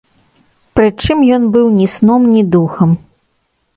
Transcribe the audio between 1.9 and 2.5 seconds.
сном ні